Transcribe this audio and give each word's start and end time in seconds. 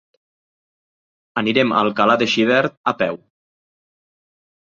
Anirem 1.41 1.75
a 1.75 1.83
Alcalà 1.85 2.15
de 2.21 2.27
Xivert 2.35 2.77
a 2.93 2.93
peu. 3.03 3.19